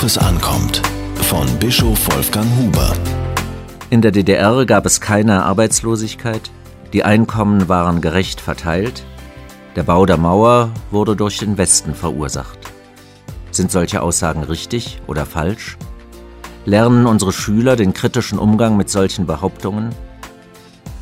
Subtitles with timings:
[0.00, 0.80] worauf es ankommt.
[1.28, 2.96] Von Bischof Wolfgang Huber.
[3.90, 6.50] In der DDR gab es keine Arbeitslosigkeit,
[6.94, 9.04] die Einkommen waren gerecht verteilt,
[9.76, 12.58] der Bau der Mauer wurde durch den Westen verursacht.
[13.50, 15.76] Sind solche Aussagen richtig oder falsch?
[16.64, 19.90] Lernen unsere Schüler den kritischen Umgang mit solchen Behauptungen?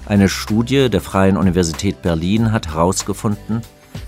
[0.06, 3.62] Eine Studie der Freien Universität Berlin hat herausgefunden,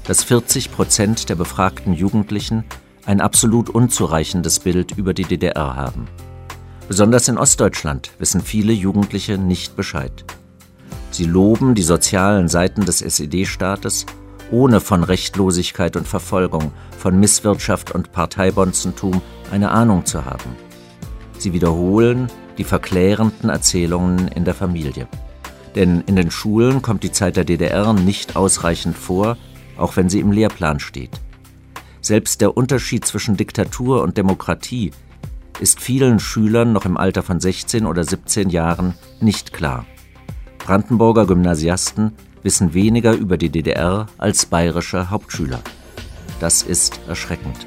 [0.08, 2.64] dass 40 Prozent der befragten Jugendlichen
[3.06, 6.08] ein absolut unzureichendes Bild über die DDR haben.
[6.88, 10.24] Besonders in Ostdeutschland wissen viele Jugendliche nicht Bescheid.
[11.10, 14.06] Sie loben die sozialen Seiten des SED-Staates,
[14.50, 20.56] ohne von Rechtlosigkeit und Verfolgung, von Misswirtschaft und Parteibonzentum eine Ahnung zu haben.
[21.38, 22.28] Sie wiederholen
[22.58, 25.08] die verklärenden Erzählungen in der Familie.
[25.74, 29.36] Denn in den Schulen kommt die Zeit der DDR nicht ausreichend vor,
[29.76, 31.20] auch wenn sie im Lehrplan steht.
[32.00, 34.90] Selbst der Unterschied zwischen Diktatur und Demokratie
[35.60, 39.84] ist vielen Schülern noch im Alter von 16 oder 17 Jahren nicht klar.
[40.58, 45.60] Brandenburger Gymnasiasten wissen weniger über die DDR als bayerische Hauptschüler.
[46.40, 47.66] Das ist erschreckend.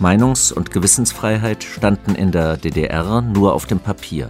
[0.00, 4.28] Meinungs- und Gewissensfreiheit standen in der DDR nur auf dem Papier.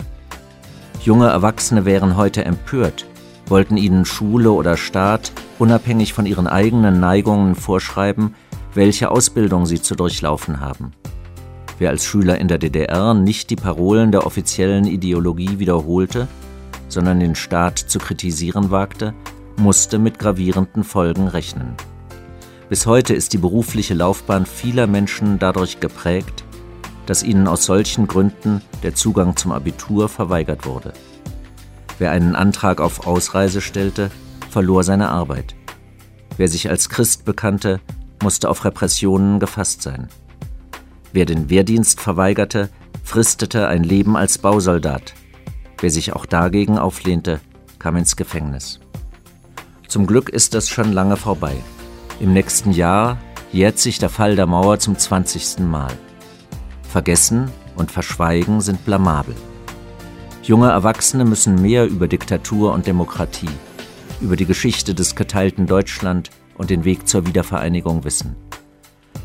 [1.03, 3.07] Junge Erwachsene wären heute empört,
[3.47, 8.35] wollten ihnen Schule oder Staat unabhängig von ihren eigenen Neigungen vorschreiben,
[8.75, 10.93] welche Ausbildung sie zu durchlaufen haben.
[11.79, 16.27] Wer als Schüler in der DDR nicht die Parolen der offiziellen Ideologie wiederholte,
[16.89, 19.15] sondern den Staat zu kritisieren wagte,
[19.57, 21.75] musste mit gravierenden Folgen rechnen.
[22.69, 26.45] Bis heute ist die berufliche Laufbahn vieler Menschen dadurch geprägt,
[27.07, 30.93] dass ihnen aus solchen Gründen der Zugang zum Abitur verweigert wurde.
[31.99, 34.11] Wer einen Antrag auf Ausreise stellte,
[34.51, 35.55] verlor seine Arbeit.
[36.37, 37.81] Wer sich als Christ bekannte,
[38.23, 40.09] musste auf Repressionen gefasst sein.
[41.13, 42.69] Wer den Wehrdienst verweigerte,
[43.03, 45.15] fristete ein Leben als Bausoldat.
[45.81, 47.41] Wer sich auch dagegen auflehnte,
[47.79, 48.81] kam ins Gefängnis.
[49.87, 51.57] Zum Glück ist das schon lange vorbei.
[52.21, 53.19] Im nächsten Jahr
[53.53, 55.61] jährt sich der Fall der Mauer zum 20.
[55.61, 55.93] Mal.
[56.83, 59.35] Vergessen und Verschweigen sind blamabel.
[60.43, 63.49] Junge Erwachsene müssen mehr über Diktatur und Demokratie,
[64.21, 68.37] über die Geschichte des geteilten Deutschland und den Weg zur Wiedervereinigung wissen.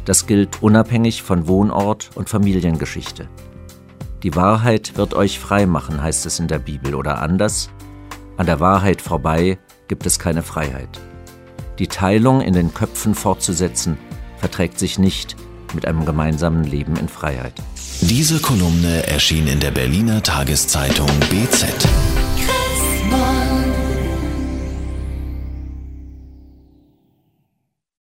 [0.05, 3.27] Das gilt unabhängig von Wohnort und Familiengeschichte.
[4.23, 7.69] Die Wahrheit wird euch frei machen, heißt es in der Bibel, oder anders,
[8.37, 10.89] an der Wahrheit vorbei gibt es keine Freiheit.
[11.79, 13.97] Die Teilung in den Köpfen fortzusetzen,
[14.37, 15.35] verträgt sich nicht
[15.73, 17.53] mit einem gemeinsamen Leben in Freiheit.
[18.01, 21.87] Diese Kolumne erschien in der Berliner Tageszeitung BZ.